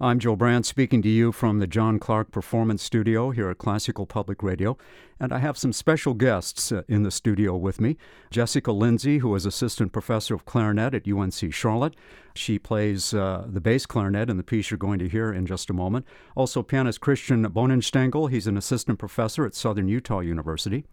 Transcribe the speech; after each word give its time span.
I'm 0.00 0.18
Joe 0.18 0.34
Brand 0.34 0.66
speaking 0.66 1.02
to 1.02 1.08
you 1.08 1.30
from 1.30 1.60
the 1.60 1.68
John 1.68 2.00
Clark 2.00 2.32
Performance 2.32 2.82
Studio 2.82 3.30
here 3.30 3.48
at 3.48 3.58
Classical 3.58 4.06
Public 4.06 4.42
Radio. 4.42 4.76
And 5.20 5.32
I 5.32 5.38
have 5.38 5.56
some 5.56 5.72
special 5.72 6.14
guests 6.14 6.72
uh, 6.72 6.82
in 6.88 7.04
the 7.04 7.12
studio 7.12 7.54
with 7.56 7.80
me. 7.80 7.96
Jessica 8.28 8.72
Lindsay, 8.72 9.18
who 9.18 9.32
is 9.36 9.46
assistant 9.46 9.92
professor 9.92 10.34
of 10.34 10.46
clarinet 10.46 10.94
at 10.94 11.06
UNC 11.06 11.54
Charlotte. 11.54 11.94
She 12.36 12.58
plays 12.58 13.14
uh, 13.14 13.46
the 13.46 13.60
bass 13.60 13.86
clarinet 13.86 14.28
in 14.28 14.36
the 14.36 14.42
piece 14.42 14.70
you're 14.70 14.78
going 14.78 14.98
to 14.98 15.08
hear 15.08 15.32
in 15.32 15.46
just 15.46 15.70
a 15.70 15.72
moment. 15.72 16.04
Also, 16.34 16.64
pianist 16.64 17.00
Christian 17.00 17.44
Bohnenstengel. 17.44 18.28
He's 18.28 18.48
an 18.48 18.56
assistant 18.56 18.98
professor 18.98 19.46
at 19.46 19.54
Southern 19.54 19.86
Utah 19.86 20.18
University. 20.18 20.84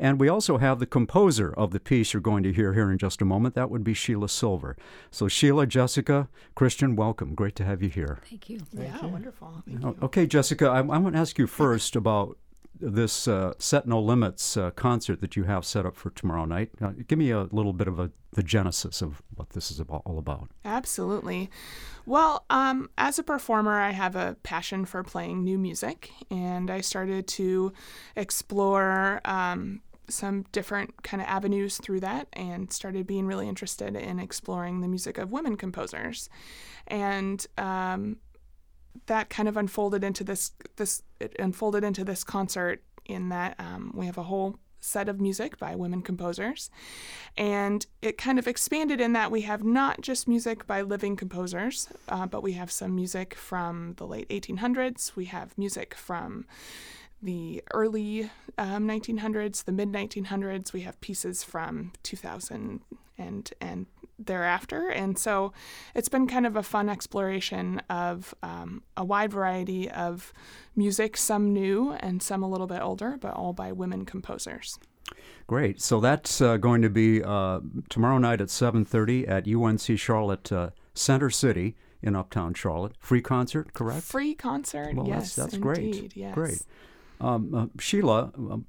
And 0.00 0.18
we 0.18 0.28
also 0.28 0.58
have 0.58 0.80
the 0.80 0.86
composer 0.86 1.52
of 1.52 1.70
the 1.70 1.78
piece 1.78 2.12
you're 2.12 2.20
going 2.20 2.42
to 2.42 2.52
hear 2.52 2.74
here 2.74 2.90
in 2.90 2.98
just 2.98 3.22
a 3.22 3.24
moment. 3.24 3.54
That 3.54 3.70
would 3.70 3.84
be 3.84 3.94
Sheila 3.94 4.28
Silver. 4.28 4.76
So, 5.12 5.28
Sheila, 5.28 5.66
Jessica, 5.66 6.28
Christian, 6.56 6.96
welcome. 6.96 7.36
Great 7.36 7.54
to 7.56 7.64
have 7.64 7.82
you 7.82 7.88
here. 7.88 8.18
Thank 8.28 8.50
you. 8.50 8.58
Thank 8.58 8.88
yeah, 8.88 9.02
you. 9.02 9.08
wonderful. 9.08 9.62
Okay, 10.02 10.26
Jessica, 10.26 10.66
I, 10.66 10.78
I 10.78 10.98
want 10.98 11.14
to 11.14 11.20
ask 11.20 11.38
you 11.38 11.46
first 11.46 11.94
about 11.94 12.36
this 12.80 13.28
uh, 13.28 13.54
Set 13.58 13.86
No 13.86 14.00
Limits 14.00 14.56
uh, 14.56 14.70
concert 14.70 15.20
that 15.20 15.36
you 15.36 15.44
have 15.44 15.64
set 15.64 15.86
up 15.86 15.96
for 15.96 16.10
tomorrow 16.10 16.44
night. 16.44 16.70
Uh, 16.80 16.92
give 17.06 17.18
me 17.18 17.30
a 17.30 17.42
little 17.50 17.72
bit 17.72 17.88
of 17.88 17.98
a, 17.98 18.10
the 18.32 18.42
genesis 18.42 19.02
of 19.02 19.22
what 19.34 19.50
this 19.50 19.70
is 19.70 19.80
about, 19.80 20.02
all 20.04 20.18
about. 20.18 20.50
Absolutely. 20.64 21.50
Well, 22.06 22.44
um, 22.50 22.90
as 22.98 23.18
a 23.18 23.22
performer, 23.22 23.80
I 23.80 23.90
have 23.90 24.16
a 24.16 24.36
passion 24.42 24.84
for 24.84 25.02
playing 25.02 25.44
new 25.44 25.58
music, 25.58 26.10
and 26.30 26.70
I 26.70 26.80
started 26.80 27.26
to 27.28 27.72
explore 28.16 29.20
um, 29.24 29.82
some 30.08 30.44
different 30.52 31.02
kind 31.02 31.22
of 31.22 31.28
avenues 31.28 31.78
through 31.78 32.00
that 32.00 32.28
and 32.32 32.72
started 32.72 33.06
being 33.06 33.26
really 33.26 33.48
interested 33.48 33.96
in 33.96 34.18
exploring 34.18 34.80
the 34.80 34.88
music 34.88 35.18
of 35.18 35.30
women 35.30 35.56
composers. 35.56 36.28
And 36.86 37.46
um, 37.58 38.16
that 39.06 39.30
kind 39.30 39.48
of 39.48 39.56
unfolded 39.56 40.04
into 40.04 40.24
this 40.24 40.52
this 40.76 41.02
it 41.20 41.34
unfolded 41.38 41.84
into 41.84 42.04
this 42.04 42.24
concert 42.24 42.82
in 43.06 43.28
that 43.28 43.54
um, 43.58 43.92
we 43.94 44.06
have 44.06 44.18
a 44.18 44.24
whole 44.24 44.58
set 44.80 45.08
of 45.08 45.20
music 45.20 45.58
by 45.58 45.74
women 45.74 46.02
composers. 46.02 46.70
And 47.36 47.86
it 48.02 48.18
kind 48.18 48.38
of 48.38 48.48
expanded 48.48 49.00
in 49.00 49.12
that 49.12 49.30
we 49.30 49.42
have 49.42 49.62
not 49.62 50.00
just 50.00 50.26
music 50.26 50.66
by 50.66 50.82
living 50.82 51.16
composers 51.16 51.88
uh, 52.08 52.26
but 52.26 52.42
we 52.42 52.52
have 52.52 52.70
some 52.70 52.94
music 52.94 53.34
from 53.34 53.94
the 53.98 54.06
late 54.06 54.28
1800s 54.30 55.14
we 55.16 55.26
have 55.26 55.56
music 55.58 55.94
from 55.94 56.46
the 57.22 57.62
early 57.72 58.30
um, 58.58 58.86
1900s 58.86 59.64
the 59.64 59.72
mid 59.72 59.90
1900s 59.90 60.72
we 60.72 60.82
have 60.82 61.00
pieces 61.00 61.42
from 61.42 61.92
2000 62.02 62.80
and 63.18 63.52
and 63.60 63.86
thereafter. 64.18 64.88
And 64.88 65.18
so 65.18 65.52
it's 65.94 66.08
been 66.08 66.26
kind 66.26 66.46
of 66.46 66.56
a 66.56 66.62
fun 66.62 66.88
exploration 66.88 67.80
of 67.88 68.34
um, 68.42 68.82
a 68.96 69.04
wide 69.04 69.32
variety 69.32 69.90
of 69.90 70.32
music, 70.76 71.16
some 71.16 71.52
new 71.52 71.92
and 72.00 72.22
some 72.22 72.42
a 72.42 72.48
little 72.48 72.66
bit 72.66 72.80
older, 72.80 73.16
but 73.20 73.34
all 73.34 73.52
by 73.52 73.72
women 73.72 74.04
composers. 74.04 74.78
Great. 75.46 75.80
So 75.80 76.00
that's 76.00 76.40
uh, 76.40 76.56
going 76.58 76.82
to 76.82 76.90
be 76.90 77.22
uh, 77.22 77.60
tomorrow 77.88 78.18
night 78.18 78.40
at 78.40 78.48
7:30 78.48 79.28
at 79.28 79.48
UNC 79.48 79.98
Charlotte 79.98 80.52
uh, 80.52 80.70
Center 80.94 81.30
City 81.30 81.76
in 82.02 82.14
Uptown 82.14 82.54
Charlotte. 82.54 82.92
Free 83.00 83.20
concert, 83.20 83.72
correct? 83.72 84.02
Free 84.02 84.34
concert. 84.34 84.94
Well, 84.94 85.08
yes, 85.08 85.34
that's, 85.34 85.52
that's 85.52 85.54
indeed, 85.54 85.92
great. 85.92 86.16
Yes. 86.16 86.34
Great. 86.34 86.62
Um, 87.20 87.54
uh, 87.54 87.66
Sheila, 87.78 88.32
um, 88.36 88.64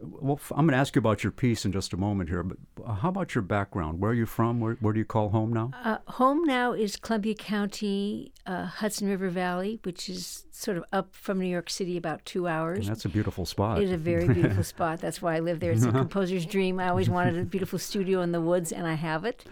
well, 0.00 0.40
I'm 0.52 0.66
going 0.66 0.72
to 0.72 0.78
ask 0.78 0.94
you 0.94 1.00
about 1.00 1.22
your 1.22 1.32
piece 1.32 1.64
in 1.64 1.72
just 1.72 1.92
a 1.92 1.96
moment 1.96 2.30
here, 2.30 2.42
but 2.42 2.56
how 2.86 3.08
about 3.08 3.34
your 3.34 3.42
background? 3.42 4.00
Where 4.00 4.12
are 4.12 4.14
you 4.14 4.26
from? 4.26 4.60
Where, 4.60 4.74
where 4.74 4.92
do 4.92 4.98
you 4.98 5.04
call 5.04 5.30
home 5.30 5.52
now? 5.52 5.70
Uh, 5.84 5.98
home 6.06 6.44
now 6.44 6.72
is 6.72 6.96
Columbia 6.96 7.34
County, 7.34 8.32
uh, 8.46 8.66
Hudson 8.66 9.08
River 9.08 9.28
Valley, 9.28 9.80
which 9.82 10.08
is 10.08 10.46
sort 10.50 10.76
of 10.76 10.84
up 10.92 11.14
from 11.14 11.40
New 11.40 11.48
York 11.48 11.68
City 11.68 11.96
about 11.96 12.24
two 12.24 12.46
hours. 12.46 12.80
And 12.80 12.88
that's 12.88 13.04
a 13.04 13.08
beautiful 13.08 13.44
spot. 13.44 13.78
It 13.78 13.84
is 13.84 13.92
a 13.92 13.96
very 13.96 14.28
beautiful 14.28 14.64
spot. 14.74 15.00
That's 15.00 15.20
why 15.20 15.36
I 15.36 15.40
live 15.40 15.60
there. 15.60 15.72
It's 15.72 15.84
a 15.84 15.92
composer's 15.92 16.46
dream. 16.46 16.80
I 16.80 16.88
always 16.88 17.10
wanted 17.10 17.36
a 17.38 17.44
beautiful 17.44 17.78
studio 17.78 18.22
in 18.22 18.32
the 18.32 18.40
woods, 18.40 18.72
and 18.72 18.86
I 18.86 18.94
have 18.94 19.24
it. 19.24 19.44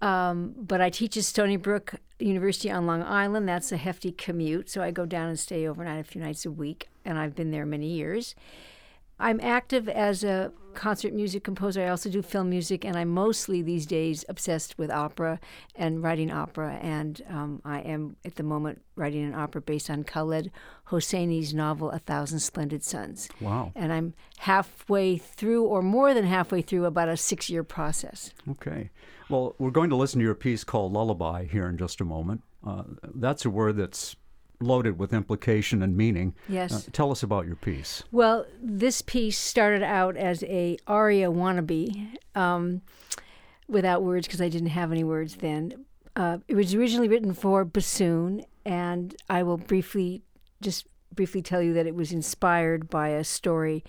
Um, 0.00 0.54
but 0.58 0.80
I 0.80 0.90
teach 0.90 1.16
at 1.16 1.24
Stony 1.24 1.56
Brook 1.56 1.94
University 2.18 2.70
on 2.70 2.86
Long 2.86 3.02
Island. 3.02 3.48
That's 3.48 3.70
a 3.70 3.76
hefty 3.76 4.10
commute, 4.10 4.68
so 4.68 4.82
I 4.82 4.90
go 4.90 5.06
down 5.06 5.28
and 5.28 5.38
stay 5.38 5.66
overnight 5.66 6.00
a 6.00 6.04
few 6.04 6.20
nights 6.20 6.44
a 6.44 6.50
week, 6.50 6.88
and 7.04 7.18
I've 7.18 7.34
been 7.34 7.50
there 7.50 7.66
many 7.66 7.88
years. 7.88 8.34
I'm 9.22 9.40
active 9.40 9.88
as 9.88 10.24
a 10.24 10.52
concert 10.74 11.12
music 11.12 11.44
composer. 11.44 11.84
I 11.84 11.88
also 11.88 12.10
do 12.10 12.22
film 12.22 12.50
music, 12.50 12.84
and 12.84 12.96
I'm 12.96 13.08
mostly 13.08 13.62
these 13.62 13.86
days 13.86 14.24
obsessed 14.28 14.76
with 14.78 14.90
opera 14.90 15.38
and 15.76 16.02
writing 16.02 16.32
opera. 16.32 16.78
And 16.82 17.22
um, 17.28 17.62
I 17.64 17.80
am 17.80 18.16
at 18.24 18.34
the 18.34 18.42
moment 18.42 18.82
writing 18.96 19.22
an 19.22 19.34
opera 19.34 19.60
based 19.60 19.90
on 19.90 20.02
Khaled 20.02 20.50
Hosseini's 20.88 21.54
novel 21.54 21.90
A 21.92 22.00
Thousand 22.00 22.40
Splendid 22.40 22.82
Suns. 22.82 23.28
Wow. 23.40 23.70
And 23.76 23.92
I'm 23.92 24.14
halfway 24.38 25.18
through, 25.18 25.66
or 25.66 25.82
more 25.82 26.14
than 26.14 26.24
halfway 26.24 26.62
through, 26.62 26.86
about 26.86 27.08
a 27.08 27.16
six 27.16 27.48
year 27.48 27.62
process. 27.62 28.32
Okay. 28.50 28.90
Well, 29.28 29.54
we're 29.58 29.70
going 29.70 29.90
to 29.90 29.96
listen 29.96 30.18
to 30.18 30.24
your 30.24 30.34
piece 30.34 30.64
called 30.64 30.92
Lullaby 30.92 31.44
here 31.44 31.68
in 31.68 31.78
just 31.78 32.00
a 32.00 32.04
moment. 32.04 32.42
Uh, 32.66 32.82
that's 33.14 33.44
a 33.44 33.50
word 33.50 33.76
that's 33.76 34.16
loaded 34.62 34.98
with 34.98 35.12
implication 35.12 35.82
and 35.82 35.96
meaning. 35.96 36.34
Yes. 36.48 36.72
Uh, 36.72 36.90
tell 36.92 37.10
us 37.10 37.22
about 37.22 37.46
your 37.46 37.56
piece. 37.56 38.02
Well, 38.10 38.46
this 38.62 39.02
piece 39.02 39.38
started 39.38 39.82
out 39.82 40.16
as 40.16 40.42
a 40.44 40.76
aria 40.86 41.30
wannabe, 41.30 42.16
um, 42.34 42.82
without 43.68 44.02
words 44.02 44.26
because 44.26 44.40
I 44.40 44.48
didn't 44.48 44.68
have 44.68 44.92
any 44.92 45.04
words 45.04 45.36
then. 45.36 45.84
Uh, 46.14 46.38
it 46.46 46.54
was 46.54 46.74
originally 46.74 47.08
written 47.08 47.32
for 47.32 47.64
bassoon, 47.64 48.44
and 48.66 49.16
I 49.30 49.42
will 49.42 49.56
briefly, 49.56 50.22
just 50.60 50.86
briefly 51.14 51.42
tell 51.42 51.62
you 51.62 51.72
that 51.74 51.86
it 51.86 51.94
was 51.94 52.12
inspired 52.12 52.90
by 52.90 53.08
a 53.08 53.24
story 53.24 53.82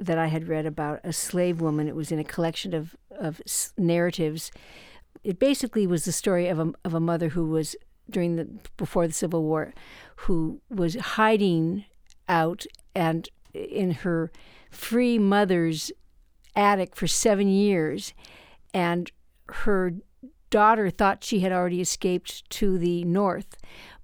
that 0.00 0.18
I 0.18 0.26
had 0.26 0.48
read 0.48 0.66
about 0.66 1.00
a 1.04 1.12
slave 1.12 1.60
woman. 1.60 1.86
It 1.86 1.94
was 1.94 2.10
in 2.10 2.18
a 2.18 2.24
collection 2.24 2.74
of 2.74 2.96
of 3.10 3.40
narratives. 3.78 4.50
It 5.22 5.38
basically 5.38 5.86
was 5.86 6.04
the 6.04 6.12
story 6.12 6.48
of 6.48 6.58
a 6.58 6.72
of 6.84 6.94
a 6.94 7.00
mother 7.00 7.30
who 7.30 7.46
was 7.46 7.76
during 8.12 8.36
the 8.36 8.48
before 8.76 9.06
the 9.06 9.12
Civil 9.12 9.42
War, 9.42 9.72
who 10.16 10.60
was 10.70 10.94
hiding 10.94 11.84
out 12.28 12.66
and 12.94 13.28
in 13.52 13.90
her 13.90 14.30
free 14.70 15.18
mother's 15.18 15.92
attic 16.54 16.94
for 16.94 17.06
seven 17.06 17.48
years, 17.48 18.14
and 18.72 19.10
her 19.48 19.94
daughter 20.50 20.90
thought 20.90 21.24
she 21.24 21.40
had 21.40 21.52
already 21.52 21.80
escaped 21.80 22.48
to 22.50 22.78
the 22.78 23.04
north, 23.04 23.56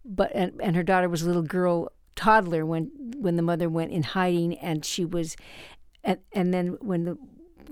but 0.05 0.33
and, 0.35 0.61
and 0.61 0.77
her 0.77 0.83
daughter 0.83 1.09
was 1.09 1.23
a 1.23 1.27
little 1.27 1.43
girl 1.43 1.93
toddler 2.17 2.67
when 2.67 2.91
when 3.17 3.37
the 3.37 3.43
mother 3.43 3.69
went 3.69 3.93
in 3.93 4.03
hiding, 4.03 4.59
and 4.59 4.85
she 4.85 5.05
was, 5.05 5.37
and 6.03 6.19
and 6.33 6.53
then 6.53 6.77
when 6.81 7.05
the 7.05 7.19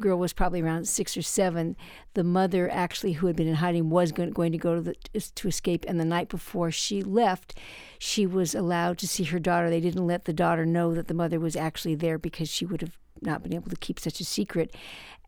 girl 0.00 0.18
was 0.18 0.32
probably 0.32 0.60
around 0.60 0.88
six 0.88 1.16
or 1.16 1.22
seven, 1.22 1.76
the 2.14 2.24
mother 2.24 2.70
actually, 2.70 3.12
who 3.12 3.26
had 3.26 3.36
been 3.36 3.48
in 3.48 3.54
hiding, 3.54 3.90
was 3.90 4.12
going, 4.12 4.30
going 4.30 4.52
to 4.52 4.58
go 4.58 4.74
to 4.76 4.80
the, 4.80 4.94
to 5.20 5.48
escape. 5.48 5.84
And 5.88 5.98
the 5.98 6.04
night 6.04 6.28
before 6.28 6.70
she 6.70 7.02
left, 7.02 7.58
she 7.98 8.26
was 8.26 8.54
allowed 8.54 8.98
to 8.98 9.08
see 9.08 9.24
her 9.24 9.38
daughter. 9.38 9.70
They 9.70 9.80
didn't 9.80 10.06
let 10.06 10.24
the 10.24 10.32
daughter 10.32 10.66
know 10.66 10.94
that 10.94 11.08
the 11.08 11.14
mother 11.14 11.40
was 11.40 11.56
actually 11.56 11.94
there 11.94 12.18
because 12.18 12.48
she 12.48 12.66
would 12.66 12.80
have 12.80 12.98
not 13.22 13.42
been 13.42 13.54
able 13.54 13.70
to 13.70 13.76
keep 13.76 13.98
such 13.98 14.20
a 14.20 14.24
secret. 14.24 14.74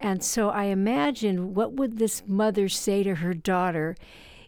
And 0.00 0.22
so 0.22 0.50
I 0.50 0.64
imagine 0.64 1.54
what 1.54 1.72
would 1.72 1.98
this 1.98 2.22
mother 2.26 2.68
say 2.68 3.02
to 3.02 3.16
her 3.16 3.34
daughter 3.34 3.96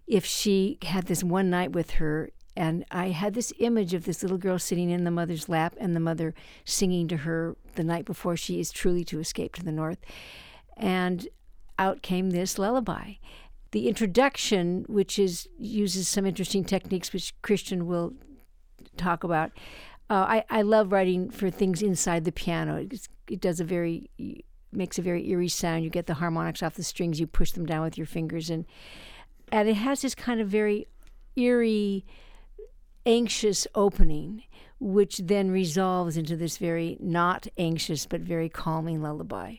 if 0.06 0.24
she 0.24 0.78
had 0.82 1.06
this 1.06 1.24
one 1.24 1.50
night 1.50 1.72
with 1.72 1.92
her 1.92 2.30
and 2.56 2.84
I 2.90 3.08
had 3.08 3.34
this 3.34 3.52
image 3.58 3.94
of 3.94 4.04
this 4.04 4.22
little 4.22 4.36
girl 4.36 4.58
sitting 4.58 4.90
in 4.90 5.04
the 5.04 5.10
mother's 5.10 5.48
lap 5.48 5.74
and 5.78 5.94
the 5.94 6.00
mother 6.00 6.34
singing 6.64 7.08
to 7.08 7.18
her 7.18 7.56
the 7.74 7.84
night 7.84 8.04
before 8.04 8.36
she 8.36 8.60
is 8.60 8.70
truly 8.70 9.04
to 9.04 9.20
escape 9.20 9.54
to 9.54 9.64
the 9.64 9.72
north. 9.72 9.98
And 10.76 11.28
out 11.78 12.02
came 12.02 12.30
this 12.30 12.58
lullaby. 12.58 13.14
The 13.72 13.88
introduction, 13.88 14.84
which 14.88 15.18
is 15.18 15.48
uses 15.58 16.08
some 16.08 16.26
interesting 16.26 16.64
techniques, 16.64 17.12
which 17.12 17.34
Christian 17.42 17.86
will 17.86 18.14
talk 18.96 19.22
about. 19.22 19.52
Uh, 20.08 20.26
I, 20.28 20.44
I 20.50 20.62
love 20.62 20.90
writing 20.90 21.30
for 21.30 21.50
things 21.50 21.82
inside 21.82 22.24
the 22.24 22.32
piano. 22.32 22.76
It, 22.76 23.08
it 23.28 23.40
does 23.40 23.60
a 23.60 23.64
very 23.64 24.10
makes 24.72 24.98
a 24.98 25.02
very 25.02 25.28
eerie 25.28 25.48
sound. 25.48 25.84
You 25.84 25.90
get 25.90 26.06
the 26.06 26.14
harmonics 26.14 26.62
off 26.62 26.74
the 26.74 26.82
strings. 26.82 27.20
You 27.20 27.26
push 27.26 27.52
them 27.52 27.66
down 27.66 27.82
with 27.82 27.96
your 27.96 28.06
fingers, 28.06 28.50
and 28.50 28.66
and 29.52 29.68
it 29.68 29.74
has 29.74 30.02
this 30.02 30.14
kind 30.14 30.40
of 30.40 30.48
very 30.48 30.88
eerie 31.36 32.04
anxious 33.06 33.66
opening, 33.74 34.42
which 34.80 35.18
then 35.18 35.50
resolves 35.50 36.16
into 36.16 36.36
this 36.36 36.56
very 36.56 36.96
not 37.00 37.46
anxious 37.58 38.06
but 38.06 38.20
very 38.22 38.48
calming 38.48 39.02
lullaby. 39.02 39.56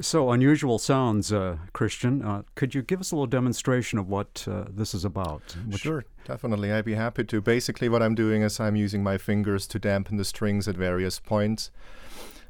So, 0.00 0.32
unusual 0.32 0.78
sounds, 0.78 1.32
uh, 1.32 1.56
Christian. 1.72 2.22
Uh, 2.22 2.42
could 2.56 2.74
you 2.74 2.82
give 2.82 3.00
us 3.00 3.12
a 3.12 3.14
little 3.14 3.28
demonstration 3.28 3.98
of 3.98 4.08
what 4.08 4.44
uh, 4.50 4.64
this 4.68 4.92
is 4.92 5.04
about? 5.04 5.56
Which 5.68 5.82
sure, 5.82 6.04
definitely. 6.24 6.72
I'd 6.72 6.84
be 6.84 6.94
happy 6.94 7.22
to. 7.24 7.40
Basically, 7.40 7.88
what 7.88 8.02
I'm 8.02 8.16
doing 8.16 8.42
is 8.42 8.58
I'm 8.58 8.74
using 8.74 9.04
my 9.04 9.18
fingers 9.18 9.68
to 9.68 9.78
dampen 9.78 10.16
the 10.16 10.24
strings 10.24 10.66
at 10.66 10.76
various 10.76 11.20
points. 11.20 11.70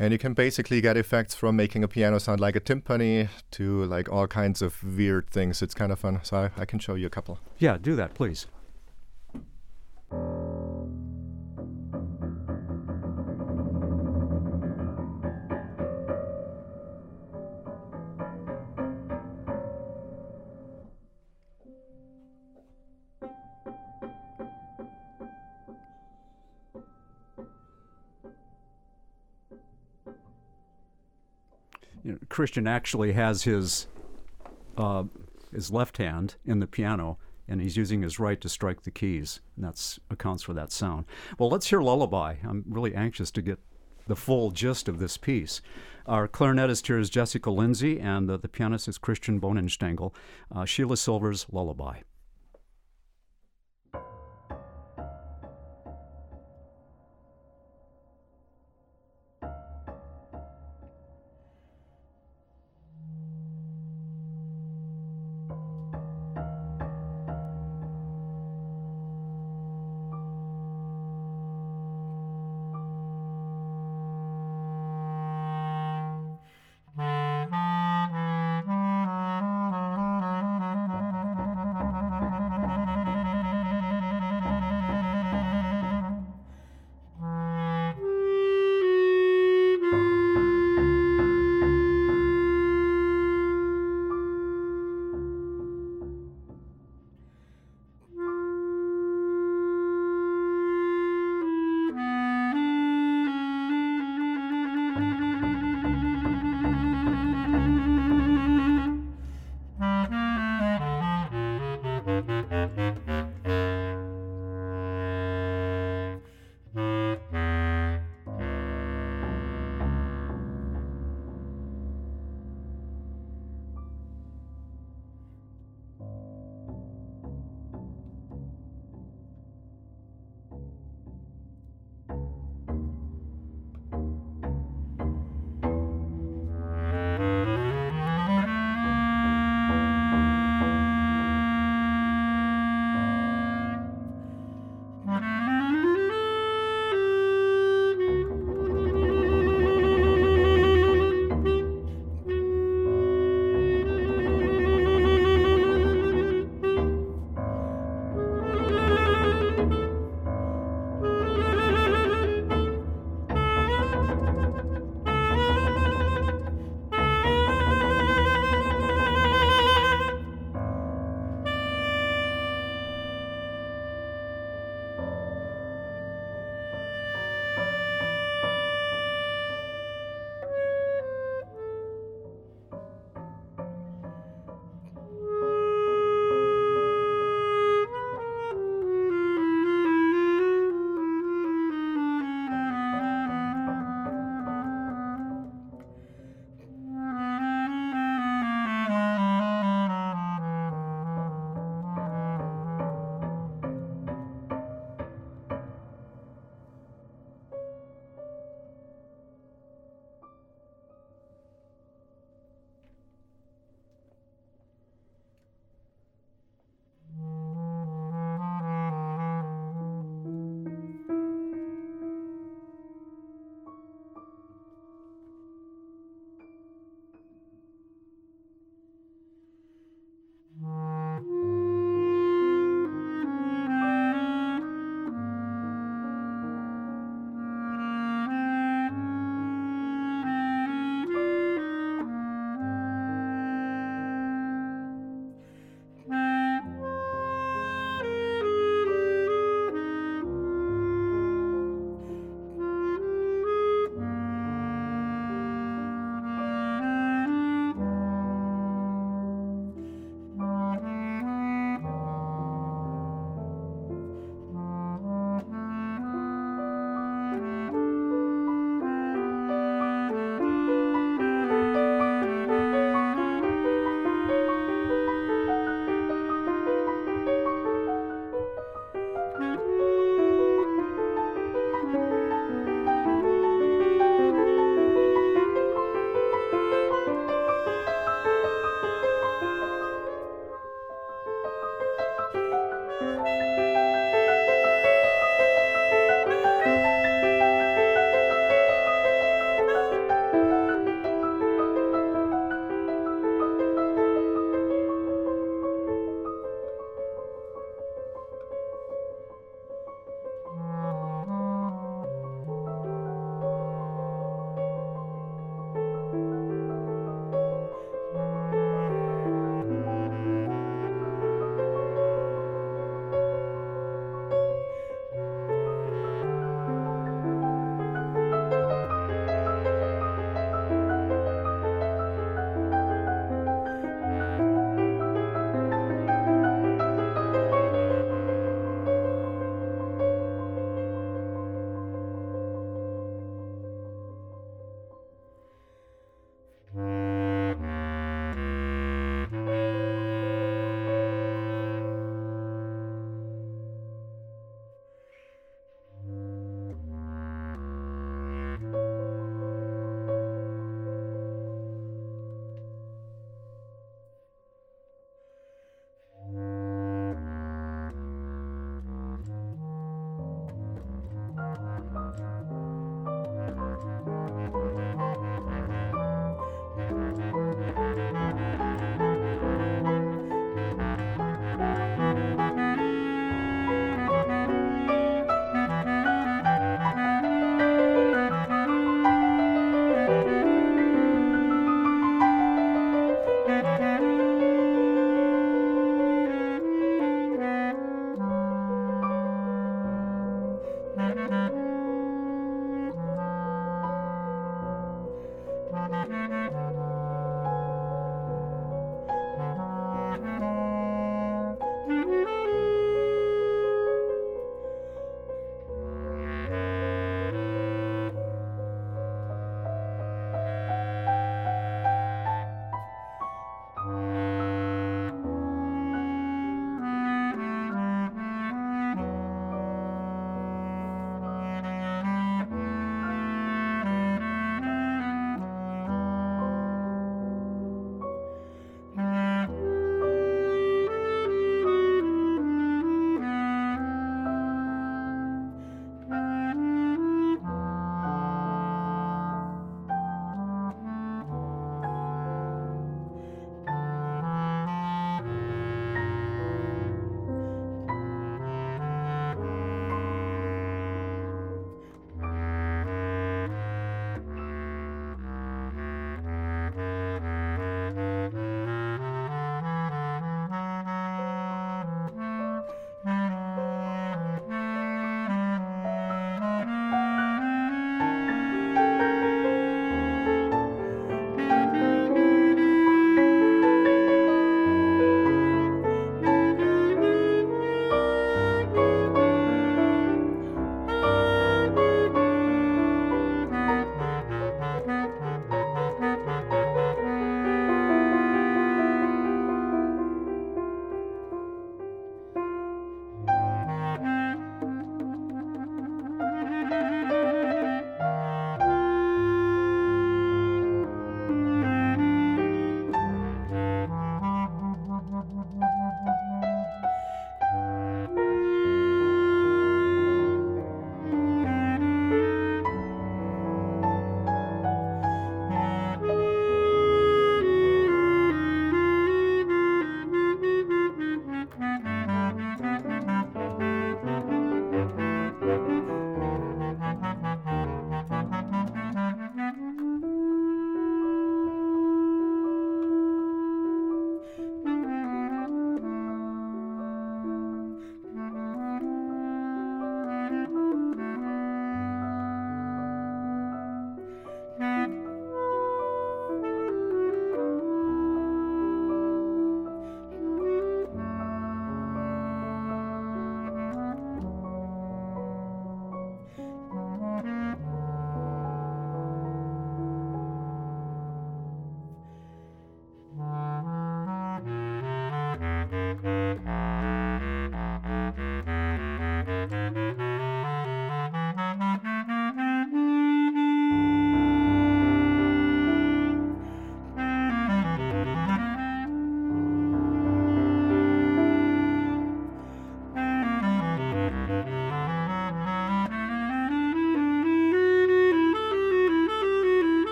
And 0.00 0.12
you 0.12 0.18
can 0.18 0.32
basically 0.32 0.80
get 0.80 0.96
effects 0.96 1.34
from 1.34 1.56
making 1.56 1.82
a 1.82 1.88
piano 1.88 2.18
sound 2.18 2.38
like 2.38 2.54
a 2.54 2.60
timpani 2.60 3.28
to 3.52 3.84
like 3.84 4.08
all 4.08 4.28
kinds 4.28 4.62
of 4.62 4.82
weird 4.96 5.28
things. 5.28 5.60
It's 5.60 5.74
kind 5.74 5.90
of 5.90 5.98
fun. 5.98 6.20
So 6.22 6.36
I, 6.36 6.60
I 6.60 6.64
can 6.64 6.78
show 6.78 6.94
you 6.94 7.06
a 7.06 7.10
couple. 7.10 7.40
Yeah, 7.58 7.78
do 7.80 7.96
that, 7.96 8.14
please. 8.14 8.46
You 32.04 32.12
know, 32.12 32.18
Christian 32.28 32.66
actually 32.66 33.12
has 33.12 33.42
his 33.42 33.86
uh, 34.76 35.04
his 35.52 35.70
left 35.70 35.96
hand 35.96 36.36
in 36.44 36.60
the 36.60 36.66
piano, 36.66 37.18
and 37.48 37.60
he's 37.60 37.76
using 37.76 38.02
his 38.02 38.18
right 38.18 38.40
to 38.40 38.48
strike 38.48 38.82
the 38.82 38.90
keys, 38.90 39.40
and 39.56 39.64
that 39.64 39.98
accounts 40.10 40.42
for 40.42 40.52
that 40.54 40.72
sound. 40.72 41.06
Well, 41.38 41.48
let's 41.48 41.68
hear 41.68 41.80
Lullaby. 41.80 42.36
I'm 42.44 42.64
really 42.68 42.94
anxious 42.94 43.30
to 43.32 43.42
get 43.42 43.58
the 44.06 44.16
full 44.16 44.50
gist 44.50 44.88
of 44.88 44.98
this 44.98 45.16
piece. 45.16 45.60
Our 46.06 46.26
clarinetist 46.26 46.86
here 46.86 46.98
is 46.98 47.10
Jessica 47.10 47.50
Lindsay, 47.50 48.00
and 48.00 48.28
the, 48.28 48.38
the 48.38 48.48
pianist 48.48 48.88
is 48.88 48.98
Christian 48.98 49.40
Bohnenstengel. 49.40 50.14
Uh, 50.54 50.64
Sheila 50.64 50.96
Silver's 50.96 51.46
Lullaby. 51.52 52.00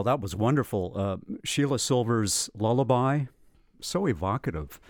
Well, 0.00 0.04
that 0.16 0.22
was 0.22 0.34
wonderful. 0.34 0.92
Uh, 0.96 1.16
Sheila 1.44 1.78
Silver's 1.78 2.48
lullaby, 2.56 3.24
so 3.82 4.06
evocative. 4.06 4.80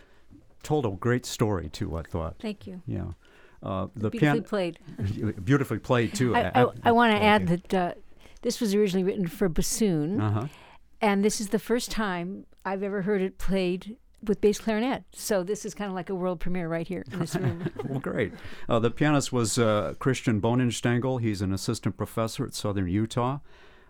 Told 0.63 0.87
a 0.87 0.91
great 0.91 1.27
story 1.27 1.69
too. 1.69 1.97
I 1.97 2.03
thought. 2.03 2.37
Thank 2.41 2.65
you. 2.69 2.81
Yeah. 2.87 3.07
Uh, 3.61 3.89
the 3.97 4.09
Beautifully 4.11 4.41
pian- 4.41 4.47
played. 4.47 4.79
beautifully 5.45 5.79
played 5.81 6.15
too. 6.15 6.37
I, 6.37 6.53
I, 6.63 6.67
I 6.85 6.93
want 6.93 7.13
to 7.17 7.21
add 7.21 7.49
that 7.49 7.75
uh, 7.75 7.95
this 8.43 8.61
was 8.61 8.73
originally 8.73 9.03
written 9.03 9.27
for 9.27 9.49
bassoon, 9.49 10.21
Uh 10.21 10.31
huh. 10.31 10.47
and 11.01 11.25
this 11.25 11.41
is 11.41 11.49
the 11.49 11.59
first 11.59 11.91
time 11.91 12.47
I've 12.65 12.85
ever 12.85 13.03
heard 13.03 13.21
it 13.21 13.37
played 13.37 13.97
with 14.23 14.41
bass 14.41 14.61
clarinet. 14.61 15.03
So 15.13 15.43
this 15.43 15.65
is 15.65 15.75
kind 15.75 15.89
of 15.91 15.97
like 15.97 16.09
a 16.09 16.15
world 16.15 16.39
premiere 16.39 16.69
right 16.69 16.87
here 16.87 17.03
in 17.11 17.19
this 17.19 17.35
room. 17.35 17.69
well, 17.85 17.99
great. 17.99 18.33
Uh, 18.69 18.79
the 18.79 18.93
pianist 18.93 19.33
was 19.33 19.59
uh, 19.59 19.95
Christian 19.99 20.41
Bohnenstengel. 20.41 21.21
He's 21.21 21.43
an 21.43 21.53
assistant 21.53 21.97
professor 21.97 22.45
at 22.45 22.55
Southern 22.55 22.87
Utah. 22.87 23.41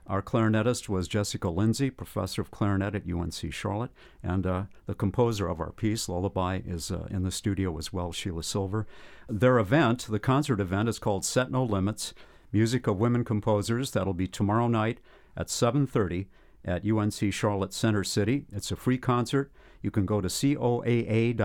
Our 0.06 0.22
clarinetist 0.22 0.88
was 0.88 1.08
Jessica 1.08 1.48
Lindsay, 1.48 1.90
professor 1.90 2.42
of 2.42 2.50
clarinet 2.50 2.94
at 2.94 3.10
UNC 3.10 3.52
Charlotte. 3.52 3.90
And 4.22 4.46
uh, 4.46 4.62
the 4.86 4.94
composer 4.94 5.48
of 5.48 5.60
our 5.60 5.72
piece, 5.72 6.08
Lullaby, 6.08 6.60
is 6.66 6.90
uh, 6.90 7.06
in 7.10 7.22
the 7.22 7.30
studio 7.30 7.78
as 7.78 7.92
well, 7.92 8.12
Sheila 8.12 8.42
Silver. 8.42 8.86
Their 9.28 9.58
event, 9.58 10.06
the 10.10 10.18
concert 10.18 10.60
event, 10.60 10.88
is 10.88 10.98
called 10.98 11.24
Set 11.24 11.50
No 11.50 11.62
Limits, 11.62 12.14
Music 12.52 12.86
of 12.86 12.98
Women 12.98 13.24
Composers. 13.24 13.92
That'll 13.92 14.14
be 14.14 14.26
tomorrow 14.26 14.66
night 14.68 14.98
at 15.36 15.46
7.30 15.46 16.26
at 16.64 16.84
UNC 16.84 17.32
Charlotte 17.32 17.72
Center 17.72 18.04
City. 18.04 18.46
It's 18.52 18.70
a 18.70 18.76
free 18.76 18.98
concert. 18.98 19.50
You 19.82 19.90
can 19.90 20.04
go 20.06 20.20
to 20.20 20.28
coaa.uncc.edu 20.28 21.36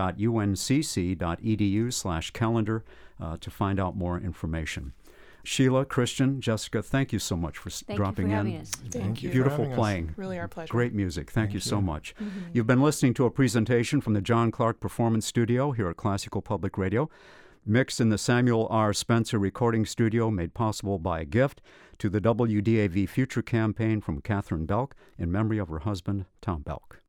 slash 1.92 2.30
calendar 2.32 2.84
uh, 3.18 3.36
to 3.40 3.50
find 3.50 3.80
out 3.80 3.96
more 3.96 4.18
information. 4.18 4.92
Sheila, 5.46 5.84
Christian, 5.84 6.40
Jessica, 6.40 6.82
thank 6.82 7.12
you 7.12 7.18
so 7.20 7.36
much 7.36 7.56
for 7.56 7.70
Thank 7.70 7.96
dropping 7.96 8.26
you 8.30 8.34
for 8.34 8.40
in. 8.40 8.46
having 8.46 8.60
us. 8.60 8.70
Thank 8.90 9.22
you. 9.22 9.30
Beautiful 9.30 9.58
having 9.64 9.72
us. 9.72 9.78
playing. 9.78 10.14
Really 10.16 10.38
our 10.38 10.48
pleasure. 10.48 10.72
Great 10.72 10.92
music. 10.92 11.30
Thank, 11.30 11.46
Thank 11.48 11.54
you 11.54 11.60
so 11.60 11.76
you. 11.76 11.82
much. 11.82 12.14
Mm-hmm. 12.16 12.40
You've 12.52 12.66
been 12.66 12.82
listening 12.82 13.14
to 13.14 13.26
a 13.26 13.30
presentation 13.30 14.00
from 14.00 14.14
the 14.14 14.20
John 14.20 14.50
Clark 14.50 14.80
Performance 14.80 15.24
Studio 15.24 15.70
here 15.70 15.88
at 15.88 15.96
Classical 15.96 16.42
Public 16.42 16.76
Radio, 16.76 17.08
mixed 17.64 18.00
in 18.00 18.08
the 18.08 18.18
Samuel 18.18 18.66
R. 18.70 18.92
Spencer 18.92 19.38
Recording 19.38 19.86
Studio, 19.86 20.30
made 20.32 20.52
possible 20.52 20.98
by 20.98 21.20
a 21.20 21.24
gift 21.24 21.62
to 21.98 22.08
the 22.08 22.20
WDAV 22.20 23.08
Future 23.08 23.42
Campaign 23.42 24.00
from 24.00 24.20
Catherine 24.20 24.66
Belk 24.66 24.96
in 25.16 25.30
memory 25.30 25.58
of 25.58 25.68
her 25.68 25.78
husband, 25.80 26.26
Tom 26.42 26.62
Belk. 26.62 27.00